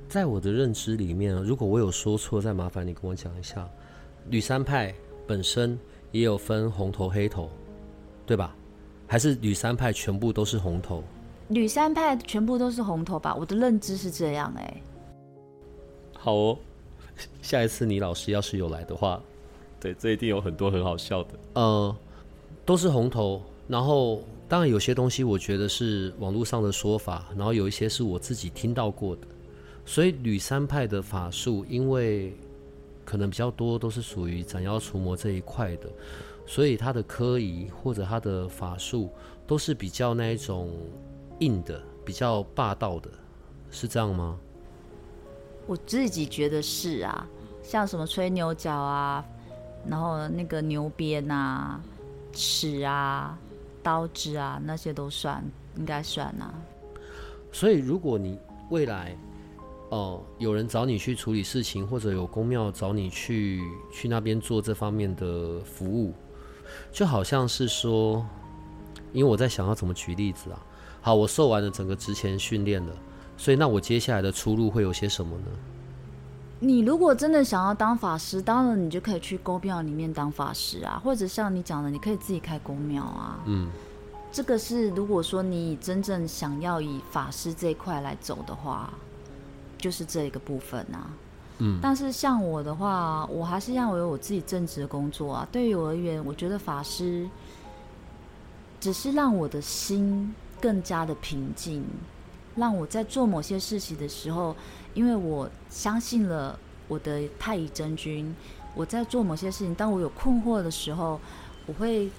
[0.09, 3.65] 在我的认知里面，如果我有说错，再麻烦你跟我讲一下。
[4.29, 4.93] 吕三派
[5.25, 5.79] 本身
[6.11, 7.49] 也有分红头黑头，
[8.27, 8.57] 对吧？
[9.07, 11.05] 还是吕三派全部都是红头？
[11.51, 13.37] 吕三派全部都是红头吧？
[13.37, 14.83] 我的认知是这样哎、欸。
[16.19, 16.59] 好哦。
[17.41, 19.23] 下一次你老师要是有来的话，
[19.81, 21.31] 对，这一定有很多很好笑的。
[21.55, 21.97] 呃，
[22.65, 29.23] 都是红头，然后当然有些东西我觉得是网络上的说法，然后有一些是我自己听到过的。
[29.85, 32.33] 所以吕三派的法术，因为
[33.05, 35.91] 可能比较多都是属于斩妖除魔这一块的，
[36.47, 39.11] 所以他的科仪或者他的法术
[39.45, 40.71] 都是比较那一种
[41.41, 43.11] 硬的，比较霸道的，
[43.73, 44.39] 是这样吗？
[45.66, 47.27] 我自己觉得是啊，
[47.62, 49.25] 像什么吹牛角啊，
[49.88, 51.81] 然后那个牛鞭啊、
[52.33, 53.38] 尺啊、
[53.83, 55.42] 刀子啊，那些都算，
[55.77, 56.53] 应该算啊。
[57.53, 58.38] 所以，如果你
[58.70, 59.16] 未来
[59.90, 63.61] 哦、呃、有人找你去处理事情，或者有公庙找你去
[63.92, 66.12] 去那边做这方面的服务，
[66.90, 68.27] 就好像是说，
[69.12, 70.66] 因为我在想要怎么举例子啊。
[71.01, 72.92] 好，我受完了整个职前训练了，
[73.37, 75.47] 所以那我接下来的出路会有些什么呢？
[76.61, 83.40] 你如果真的想要当法师，当然你就可以去公庙里面当法师啊，或者像你讲的，你可以自己开公庙啊。
[83.47, 83.68] 嗯，
[84.31, 88.95] 这个是如果说你真正想要以法师这一块来走的话，
[89.77, 91.11] 就是这一个部分啊。
[91.59, 95.49] 嗯，但是像我的话，我还是要有我自己正职的工作啊。
[95.51, 97.29] 对于我而言，我觉得法师
[98.79, 101.85] 只是让我的心更加的平静，
[102.57, 104.55] 让我在做某些事情的时候。
[104.95, 108.37] 因为我相信了我的太乙真君，
[108.75, 111.19] 我在做某些事情，当我有困惑的时候，
[111.65, 112.11] 我会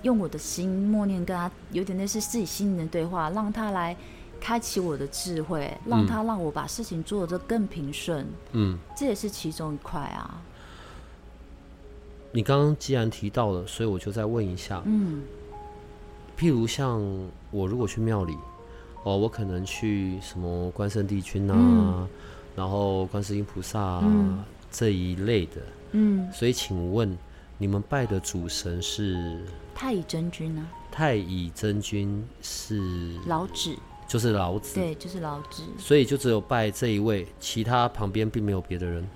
[0.00, 3.94] 用我的心默念，跟他有点类似自己心灵的对话，让他来
[4.40, 8.26] 开启我的智慧，让他让我把事情做得更平顺。
[8.52, 10.40] 嗯，这也是其中一块啊。
[12.32, 14.80] 你刚刚既然提到了，所以我就再问一下。
[14.86, 15.24] 嗯，
[16.38, 17.02] 譬如像
[17.50, 18.34] 我如果去庙里。
[19.04, 22.08] 哦，我可能去什么关圣帝君啊，嗯、
[22.56, 25.60] 然后观世音菩萨啊、嗯、这一类的。
[25.92, 27.16] 嗯，所以请问
[27.58, 29.38] 你们拜的主神是
[29.74, 30.66] 太乙真君呢？
[30.90, 32.80] 太乙真君是
[33.26, 33.76] 老子，
[34.08, 35.62] 就是老子，对，就是老子。
[35.78, 39.06] 所以就只有拜这一位，其他旁边并没有别的人。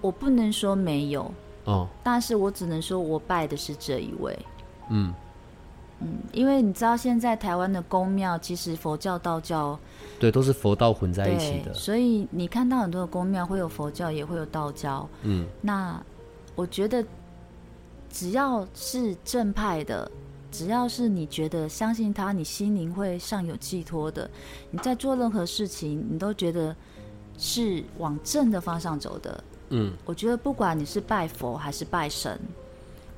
[0.00, 1.32] 我不能说没有
[1.66, 4.36] 哦，但是我只能说我拜的是这一位。
[4.90, 5.14] 嗯。
[6.00, 9.78] 嗯，因为你知道现在台湾的宫庙其实佛教、道教，
[10.18, 11.74] 对，都是佛道混在一起的。
[11.74, 15.08] 所以你看到很多的宫庙会有佛教，也会有道教。
[15.22, 16.02] 嗯，那
[16.54, 17.04] 我觉得
[18.10, 20.10] 只要是正派的，
[20.50, 24.28] 只要是你觉得相信他，你心灵会上有寄托的，
[24.70, 26.74] 你在做任何事情，你都觉得
[27.38, 29.44] 是往正的方向走的。
[29.68, 32.40] 嗯，我觉得不管你是拜佛还是拜神，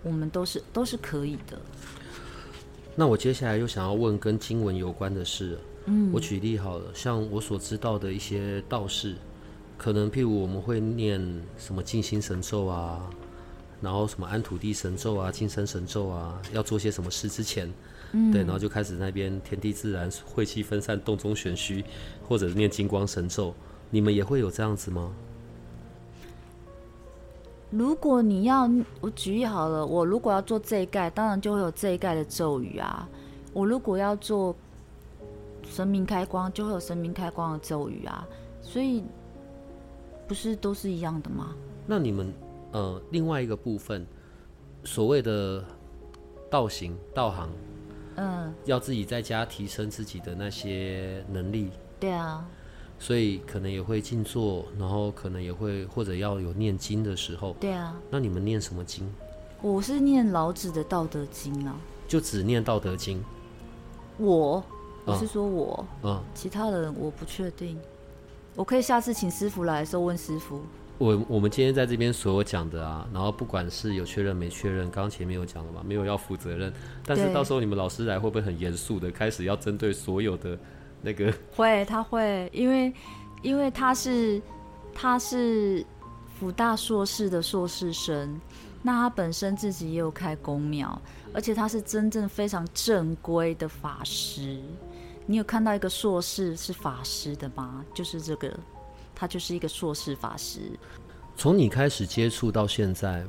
[0.02, 1.56] 我们都是都是可以的。
[2.94, 5.58] 那我接下来又想要问跟经文有关的事。
[5.86, 9.16] 嗯，我举例好了，像我所知道的一些道士，
[9.76, 11.20] 可能譬如我们会念
[11.58, 13.10] 什么静心神咒啊，
[13.80, 17.68] 然后什么安土地神咒啊、金身神咒啊，要做些什么事之前，
[18.12, 21.84] 嗯，对，然后就开始那边天地自然、晦气分散、洞中玄虚，
[22.28, 23.52] 或者是念金光神咒，
[23.90, 25.12] 你们也会有这样子吗？
[27.72, 33.08] 如果你要我举例好了，我如果要做这一盖，当然就会有这一盖的咒语啊。
[33.54, 34.54] 我如果要做
[35.64, 38.28] 神明开光，就会有神明开光的咒语啊。
[38.60, 39.02] 所以
[40.28, 41.54] 不是都是一样的吗？
[41.86, 42.30] 那你们
[42.72, 44.06] 呃，另外一个部分，
[44.84, 45.64] 所谓的
[46.50, 47.48] 道行道行，
[48.16, 51.70] 嗯，要自己在家提升自己的那些能力。
[51.98, 52.46] 对啊。
[53.02, 57.56] 所以可能也会静坐，然后可能也会或者要有念经的时候。
[57.58, 57.98] 对啊。
[58.08, 59.12] 那你们念什么经？
[59.60, 61.76] 我是念老子的《道德经》啊。
[62.06, 63.18] 就只念《道德经》。
[64.18, 64.62] 我，
[65.04, 67.76] 我是说我，嗯，其他人我不确定。
[68.54, 70.60] 我可以下次请师傅来的时候问师傅。
[70.98, 76.72] 我我们今天在这边所有讲的啊，然后不管是有确认没确认，刚刚前面有讲了嘛，没有要负责任。
[77.04, 80.56] 但是到时候你们老师来会不会很严肃的开始要针对所有的？
[81.02, 82.92] 那个 会，他会，因为
[83.42, 84.40] 因为他是
[84.94, 85.84] 他是
[86.38, 88.40] 辅大硕士的硕士生，
[88.82, 91.00] 那他本身自己也有开公庙，
[91.34, 94.60] 而且他是真正非常正规的法师。
[95.26, 97.84] 你有看到一个硕士是法师的吗？
[97.94, 98.52] 就是这个，
[99.14, 100.60] 他就是一个硕士法师。
[101.36, 103.24] 从你开始接触到现在，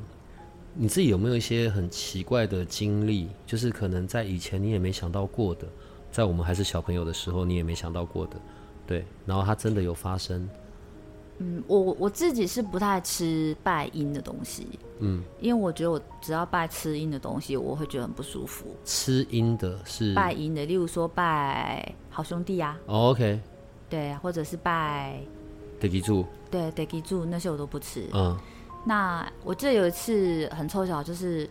[0.74, 3.28] 你自己有没有一些很奇怪的经历？
[3.46, 5.66] 就是可能在以前你也没想到过的。
[6.14, 8.36] 在我们还是小朋友的时候，你也没想到过的，
[8.86, 9.04] 对。
[9.26, 10.48] 然后它真的有发生。
[11.38, 18.66] 嗯，我我自己是不太吃拜阴的东西，嗯，因为我觉得我只要拜吃阴的东西，我会觉得很不舒服。
[18.84, 22.78] 吃阴的是拜阴的，例如说拜好兄弟啊。
[22.86, 23.40] 哦，OK。
[23.90, 25.18] 对，或者是拜
[25.80, 26.24] 地基主。
[26.48, 28.08] 对，地基主那些我都不吃。
[28.12, 28.38] 嗯。
[28.86, 31.50] 那我记得有一次很凑巧，就是。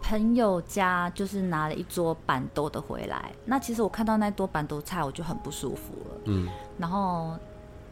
[0.00, 6.20] 朋友家就是拿了一桌板豆的回来，那其实我看到那桌板豆菜我就很不舒服了。
[6.26, 7.36] 嗯，然后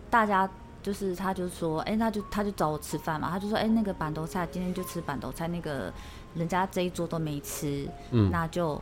[0.09, 0.49] 大家
[0.81, 5.93] 就是他就说，哎、欸，那就他就找我吃饭嘛，他就说，哎、欸，那个板豆菜今天就吃板豆菜，那个
[6.35, 8.81] 人家这一桌都没吃，嗯，那就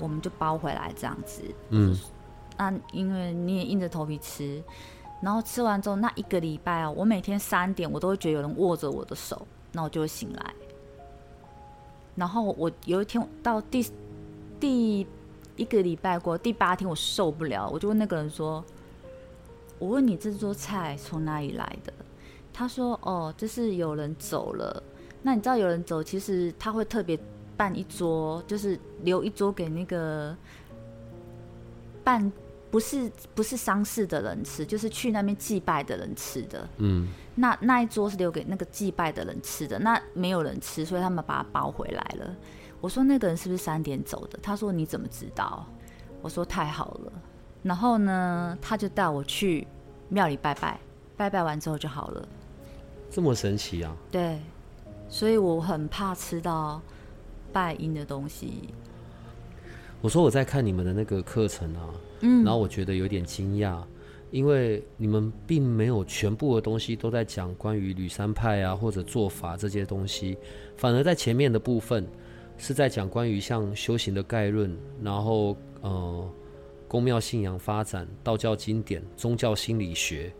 [0.00, 1.42] 我们就包回来这样子。
[1.68, 1.96] 嗯，
[2.56, 4.60] 那因为你也硬着头皮吃，
[5.20, 10.54] 然后吃完之后那一个礼拜哦，我每天三点我都会觉得有人握着我的手，那我就会醒来。
[12.14, 13.86] 然后我有一天到第
[14.60, 15.06] 第
[15.56, 18.64] 一个礼拜过第八天，我受不了，我就问那个人说
[19.78, 21.92] ：“我问你这桌菜从哪里来的？”
[22.52, 24.82] 他说：“哦，就是有人走了。
[25.22, 27.18] 那你知道有人走，其实他会特别
[27.56, 30.36] 办一桌，就是留一桌给那个
[32.04, 32.30] 办
[32.72, 36.66] 不是不是丧事的人吃，就是去那边祭拜的人吃的。
[36.78, 42.34] 嗯，那那一桌是留给那个祭拜的人吃的，那没有人吃，所以他们把它包回来了。
[42.80, 44.38] 我说那个人是不是三点走的？
[44.42, 45.66] 他说你怎么知道？
[46.22, 47.12] 我说太好了。
[47.62, 49.68] 然后呢，他就带我去
[50.08, 50.80] 庙里拜拜，
[51.14, 52.26] 拜拜完之后就好了。
[53.10, 53.94] 这么神奇啊？
[54.10, 54.40] 对，
[55.10, 56.80] 所以我很怕吃到
[57.52, 58.72] 拜阴的东西。
[60.02, 61.88] 我说我在看你们的那个课程啊，
[62.20, 63.80] 嗯，然后我觉得有点惊讶，
[64.32, 70.36] 因为你们并没有全部的东西都在讲关于吕山派啊或者做法这些东西，
[70.76, 72.04] 反而在前面的部分
[72.58, 76.28] 是在讲关于像修行的概论，然后呃
[76.88, 80.32] 宫庙信仰发展、道教经典、宗教心理学，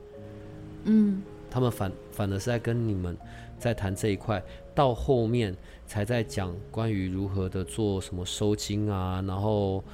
[0.84, 1.22] 嗯。
[1.54, 3.14] 他们反反而是在跟你们
[3.58, 4.42] 在谈这一块，
[4.74, 5.54] 到后面
[5.92, 9.84] 才在讲关于如何的做什么收金啊，然后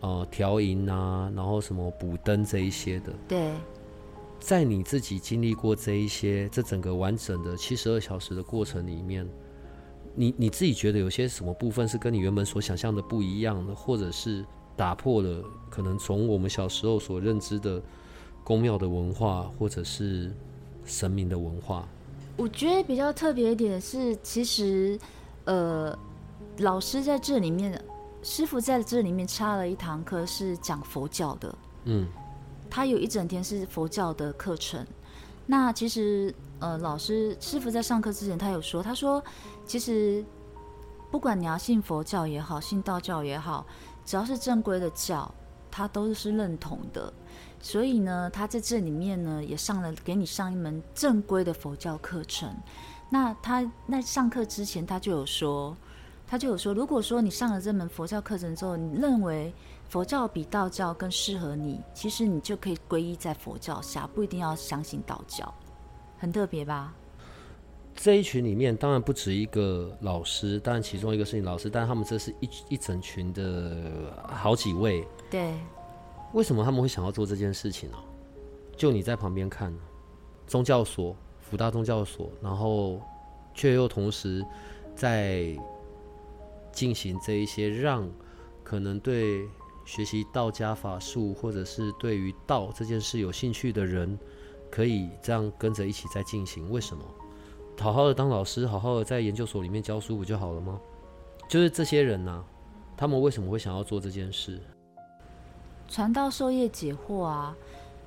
[0.00, 3.10] 呃调银啊，然后什么补灯这一些的。
[3.26, 3.52] 对，
[4.38, 9.26] 在你自己经历过这一些这整个完整的七十二小时的过程里面，
[10.14, 14.44] 你你自己觉得有些什么部分是跟你原本所想象的不一样的，或者是
[14.76, 17.82] 打破了可能从我们小时候所认知的
[18.44, 20.30] 宫庙的文化，或者是。
[20.88, 21.84] 神明的文化，
[22.36, 24.96] 我觉得比较特别一点是，其实，
[25.46, 25.98] 呃，
[26.58, 27.82] 老师在这里面，
[28.22, 32.06] 师傅在这里面插了一堂课是讲佛教的，嗯，
[32.68, 34.86] 他有一整天是佛教的课程。
[35.46, 39.22] 那其实，呃，老师师傅在上课之前，他有说，他说，
[39.64, 40.24] 其实
[41.10, 43.64] 不管你要信佛教也好，信道教也好，
[44.04, 45.32] 只要是正规的教，
[45.70, 47.12] 他都是认同的。
[47.60, 52.52] 所以呢，他在这里面呢也上了，给你上一门正规的佛教课程。
[53.08, 55.76] 那他那上课之前，他就有说，
[56.26, 59.52] 他就有说，如果说你上了这门佛教课程之后，你认为
[59.88, 65.54] 佛教比道教更适合你，其实你就可以皈依在佛教下，不一定要相信道教。
[66.18, 66.92] 很特别吧？
[67.94, 75.06] 这一群里面当然不止一个老师，当然其中一个是你老师，但他们这是一一整群的好几位。
[75.30, 75.54] 对。
[76.32, 77.96] 为什么他们会想要做这件事情呢？
[78.76, 79.72] 就你在旁边看，
[80.46, 81.16] 宗教所、
[81.48, 83.00] 辅大宗教所，然后
[83.54, 84.44] 却又同时
[84.96, 85.56] 在
[86.72, 88.08] 进行这一些让
[88.64, 89.48] 可能对
[89.84, 94.18] 学习道家法术，或者是对于道这件事有兴趣的人，
[94.70, 96.68] 可以这样跟着一起在进行。
[96.68, 97.04] 为什么？
[97.78, 100.80] 好好的当老师，好好的在研究所里面教书不就好了吗？
[101.48, 102.44] 就是这些人呢，
[102.96, 104.60] 他们为什么会想要做这件事？
[105.86, 107.56] 传道授业解惑啊！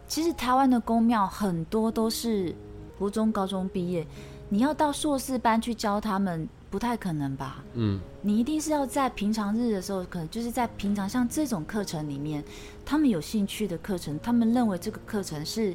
[0.06, 2.54] 其实台湾的宫庙很多都是
[3.00, 4.06] 国中、高中毕业，
[4.50, 7.64] 你要到硕士班去教他们，不太可能吧？
[7.76, 12.44] 嗯，你一定是要在平常日的时候，可能就是在平常像这种课程里面，
[12.86, 15.74] 他们有兴趣的课程，他们认为这个课程是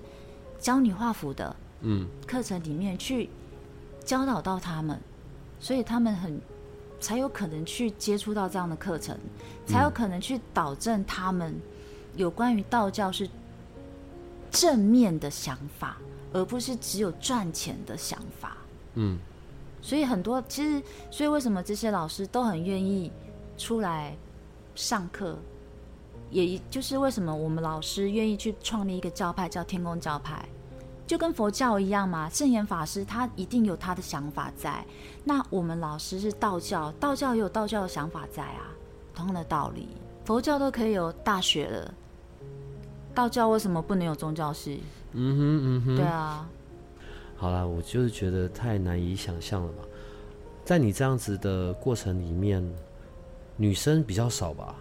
[0.60, 3.30] 教你画符的，嗯，课程里面去
[4.04, 5.00] 教导到他们，
[5.58, 6.38] 所以他们很
[7.00, 9.18] 才有可能去接触到这样的课程，
[9.66, 11.54] 才有可能去导正他们。
[12.16, 13.28] 有关于道教是
[14.48, 15.96] 正面的想法，
[16.34, 18.58] 而不是只有赚钱的想法。
[18.96, 19.18] 嗯，
[19.80, 23.10] 所以很多其实，所以为什么这些老师都很愿意
[23.56, 24.14] 出来
[24.74, 25.38] 上课，
[26.30, 30.46] 也就是为什么我们老师愿意去创立一个教派叫天宫教派，
[31.06, 32.28] 就跟佛教一样嘛。
[32.28, 34.84] 圣严法师他一定有他的想法在，
[35.24, 38.74] 那我们老师是道教，道教也有道教的想法在啊，
[39.14, 39.88] 同样的道理，
[40.24, 41.94] 佛教都可以有大学了。
[43.14, 44.82] 道教为什么不能有宗教系？
[45.12, 46.46] 嗯哼嗯哼，对啊。
[47.36, 49.82] 好啦，我就是觉得太难以想象了吧。
[50.64, 52.68] 在你这样子的过程里面，
[53.56, 54.74] 女生比较少吧？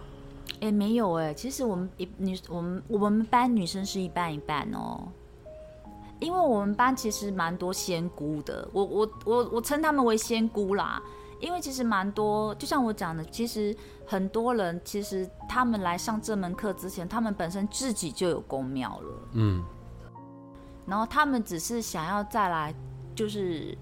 [0.56, 5.08] 哎、欸，没有哎、欸，其实我们一女我们我们班女生是一半一半哦。
[6.20, 11.02] 因为我们班其实蛮多仙姑的，我我我我称他们为仙姑啦。
[11.40, 19.64] 因为其实蛮多，就像我讲的，其实很多人其实他们来上这门课之前，他们本身自己就有宫庙了，嗯，
[20.86, 22.74] 然后他们只是想要再来，
[23.14, 23.78] 就是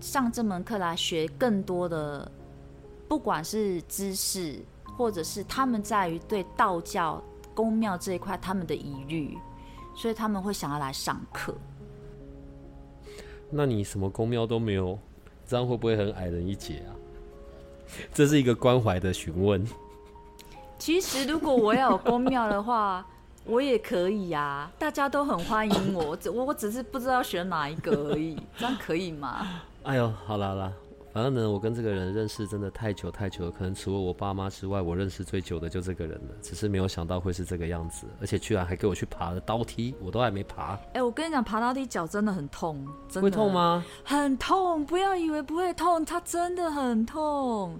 [0.00, 2.30] 上这门课来学更多的，
[3.08, 4.64] 不管是知识，
[4.96, 7.22] 或者是他们在于对道教
[7.54, 9.38] 宫庙这一块他们的疑虑，
[9.94, 11.54] 所以他们会想要来上课。
[13.50, 14.98] 那你什么宫庙都没有？
[15.48, 16.92] 这样会不会很矮人一截啊？
[18.12, 19.66] 这是一个关怀的询问。
[20.78, 23.04] 其实，如果我要有公庙的话，
[23.46, 24.70] 我也可以呀。
[24.78, 28.36] 大家都很欢迎我，我我只是不知道选哪一个而已。
[28.58, 29.46] 这样可以吗？
[29.84, 30.72] 哎呦，好了好了，
[31.10, 36.34] 反正呢，我跟这个人认识真的太久太久了，可能除了我爸妈之外，我认识最久的就这个人了。
[36.42, 40.74] 只是没有想到会是这个样子，而且居然还给我去爬了刀梯，我都还没爬。
[40.74, 43.84] 哎、欸，我跟你讲，爬刀梯脚真的很痛，真的会痛吗？
[44.04, 47.78] 很痛，不要以为不会痛，它真的很痛。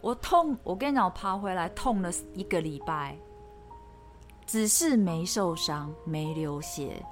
[0.00, 3.18] 我痛，我跟你讲，我爬回来痛了一个礼拜，
[4.46, 7.04] 只是没受伤，没流血。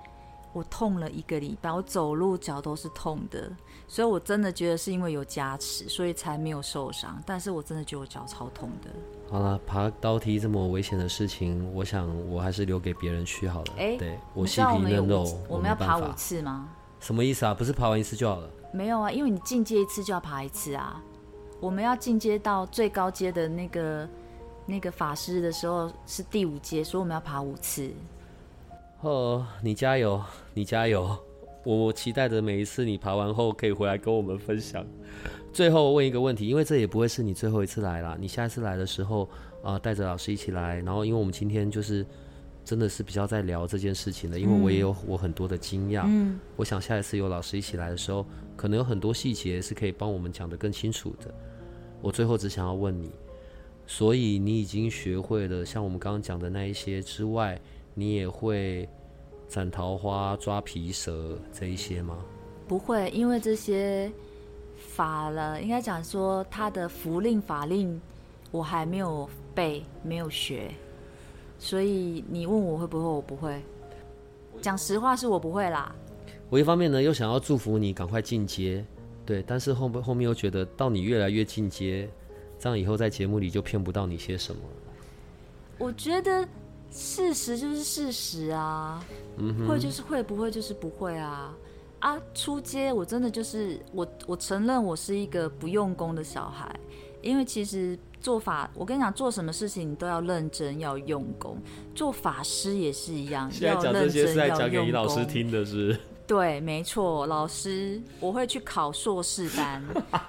[0.53, 3.51] 我痛了一个礼拜，我走路脚都是痛的，
[3.89, 7.23] 所以我真的觉得是因为有加持，所以才没有受伤。
[7.25, 8.91] 但是我真的觉得我脚超痛的。
[9.31, 13.73] 好了，爬刀梯这么危险的事情，我想我还是留给别人去好了。
[13.77, 16.69] 哎、欸，对我细皮嫩肉，我们要爬五次吗？
[17.01, 17.55] 什么意思啊？
[17.55, 18.51] 不是爬完一次就好了？
[18.73, 21.03] 没有啊，因为你进阶一次就要爬一次啊。
[21.61, 24.09] 我们要进阶到最高阶的那个
[24.67, 27.91] 那个法师的时候是第五阶，所以我们要爬五次。
[29.01, 30.23] 哦，你加油，
[30.55, 31.17] 你加油！
[31.75, 34.87] 我期待着每一次你爬完后可以回来跟我们分享。
[35.53, 38.17] 最后问一个问题，因为这也不会是你最后一次来了。
[38.21, 39.29] 你下一次来的时候
[39.65, 40.81] 啊，带着老师一起来。
[40.83, 42.07] 然后，因为我们今天就是
[42.65, 46.05] 真的是比较在聊这件事情的，因为我也有我很多的惊讶。
[46.07, 48.25] 嗯，我想下一次有老师一起来的时候，
[48.57, 51.35] 可能有很多细节是可以帮我们讲得更清楚的。
[52.01, 53.11] 我最后只想要问你，
[53.89, 57.61] 所以你已经学会了像我们刚刚讲的那一些之外，
[57.95, 58.89] 你也会
[59.49, 62.19] 斩桃花、抓皮蛇这一些吗？
[62.69, 64.11] 不会，因为这些
[64.77, 68.01] 法了，应该讲说他的符令法令，
[68.51, 70.71] 我还没有背，没有学，
[71.59, 73.63] 所以你问我会不会，我不会。
[74.61, 75.95] 讲实话，是我不会啦。
[76.51, 78.85] 我一方面呢，又想要祝福你赶快进阶，
[79.25, 82.09] 对，但是后后面又觉得，到你越来越进阶，
[82.59, 84.61] 这样以后在节目里就骗不到你些什么。
[85.79, 86.47] 我觉得。
[86.91, 89.05] 事实就是事实啊，
[89.37, 91.55] 嗯、会就是会，不会就是不会啊。
[92.01, 96.75] 啊，出街我真的就是我，我承认我是一个不用功的小孩，
[97.23, 101.59] 因为其实做法，我跟你讲，做什么事情你都要认真，要用功。
[101.95, 104.03] 做法师也是一样，要认真，要用功。
[104.03, 106.01] 现在讲这些是在讲给你老师听的是，是？
[106.27, 109.83] 对，没错，老师，我会去考硕士班，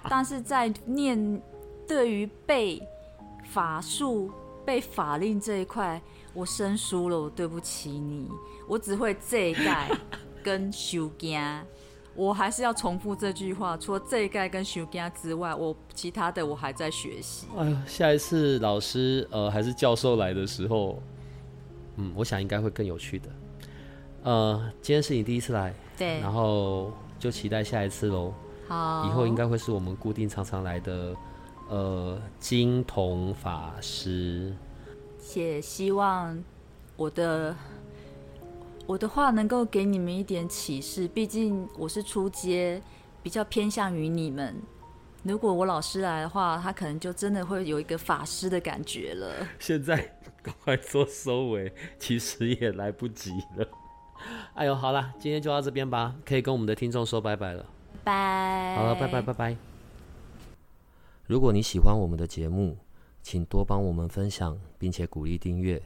[0.10, 1.42] 但是在念
[1.88, 2.82] 对于背
[3.52, 4.32] 法术、
[4.68, 6.02] 背法令这一块。
[6.34, 8.28] 我生疏了，我对不起你。
[8.68, 9.90] 我只会这一盖
[10.44, 11.66] 跟修家，
[12.14, 13.78] 我还是要重复这句话。
[13.78, 17.48] 除了这一盖跟修家之外，我其他的我还在学习。
[17.58, 21.02] 哎呀，下一次老师呃还是教授来的时候，
[21.96, 23.30] 嗯，我想应该会更有趣的。
[24.24, 28.34] 呃，今天是你第一次来，对，然后就期待下一次喽。
[28.68, 31.16] 好，以后应该会是我们固定常常来的
[31.70, 34.54] 呃金童法师。
[35.36, 36.42] 也希望
[36.96, 37.56] 我的
[38.86, 42.82] 我的话能够给你们一点启示，毕竟我是出街，
[43.22, 44.56] 比较偏向于你们。
[45.24, 49.48] 如果我老师来的话，他可能就真的会有一个法师的感觉了。
[49.60, 49.98] 现在
[50.42, 53.68] 赶快做收尾，其实也来不及了。
[54.56, 57.66] 哎呦，好了，今天就到这边吧，可以跟我们的听众说拜拜了。
[58.06, 58.78] 拜。
[58.78, 59.77] 好了，拜拜拜拜。
[61.28, 62.78] 如果你喜欢我们的节目，
[63.22, 65.82] 请多帮我们分享，并且鼓励订阅，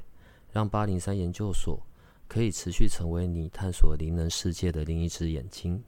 [0.52, 1.82] 让八零三研究所
[2.28, 5.84] 可以持续成为你探索灵能世界的另一只眼睛。